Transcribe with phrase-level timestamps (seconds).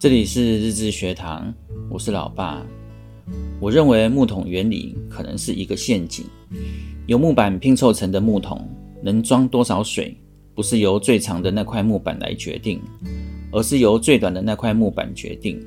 [0.00, 1.52] 这里是日志学堂，
[1.90, 2.64] 我是老爸。
[3.60, 6.24] 我认为木桶原理可能是一个陷阱。
[7.06, 8.66] 由木板拼凑成的木桶
[9.02, 10.16] 能装多少水，
[10.54, 12.80] 不是由最长的那块木板来决定，
[13.52, 15.62] 而是由最短的那块木板决定。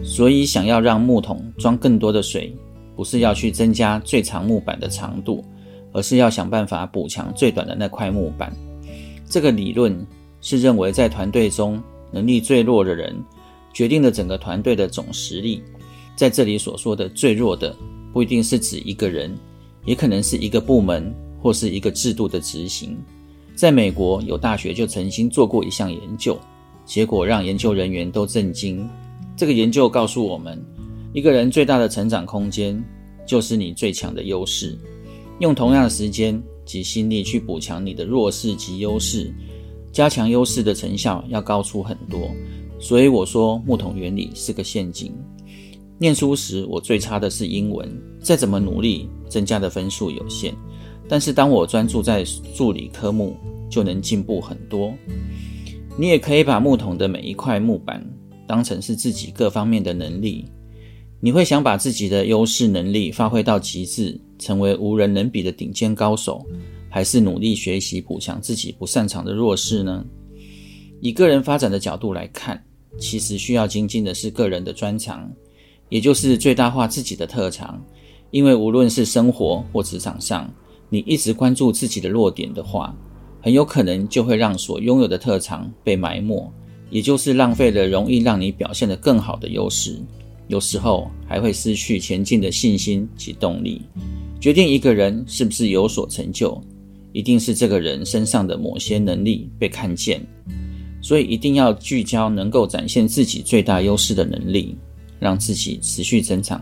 [0.00, 2.54] 所以，想要让木桶装更多的水，
[2.94, 5.44] 不是要去增加最长木板的长度，
[5.92, 8.52] 而是要想办法补强最短的那块木板。
[9.28, 10.06] 这个理论
[10.40, 13.12] 是认为在团队中能力最弱的人。
[13.76, 15.62] 决定了整个团队的总实力。
[16.16, 17.76] 在这里所说的最弱的，
[18.10, 19.36] 不一定是指一个人，
[19.84, 22.96] 也可能是一个部门或是一个制度的执行。
[23.54, 26.40] 在美国，有大学就曾经做过一项研究，
[26.86, 28.88] 结果让研究人员都震惊。
[29.36, 30.58] 这个研究告诉我们，
[31.12, 32.82] 一个人最大的成长空间，
[33.26, 34.74] 就是你最强的优势。
[35.40, 39.30] 用同样的时间及心力去补强你的弱势及优势，
[39.92, 42.30] 加强优势的成效要高出很多。
[42.78, 45.12] 所以我说木桶原理是个陷阱。
[45.98, 50.54] 念书时我最差的是英文，再怎么努力增加的分数有限。
[51.08, 53.36] 但是当我专注在数理科目，
[53.70, 54.92] 就能进步很多。
[55.96, 58.04] 你也可以把木桶的每一块木板
[58.46, 60.44] 当成是自己各方面的能力。
[61.18, 66.44] 你会想把自己的优势能力发挥到极致，成为无人能比的顶尖高手，
[66.90, 70.04] 还是努力学习补强自己不擅长的弱势呢？
[71.00, 72.62] 以个人发展的角度来看，
[72.98, 75.30] 其实需要精进的是个人的专长，
[75.88, 77.82] 也就是最大化自己的特长。
[78.30, 80.52] 因为无论是生活或职场上，
[80.88, 82.94] 你一直关注自己的弱点的话，
[83.40, 86.52] 很有可能就会让所拥有的特长被埋没，
[86.90, 89.98] 也就是浪费了容易让你表现得更好的优势。
[90.48, 93.82] 有时候还会失去前进的信心及动力。
[94.40, 96.60] 决定一个人是不是有所成就，
[97.12, 100.24] 一定是这个人身上的某些能力被看见。
[101.06, 104.76] 所以一定要聚焦能够展现自己最大优势的能力，
[105.20, 106.60] 让自己持续增长，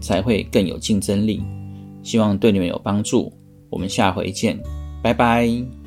[0.00, 1.42] 才会更有竞争力。
[2.04, 3.32] 希望对你们有帮助。
[3.70, 4.56] 我们下回见，
[5.02, 5.81] 拜拜。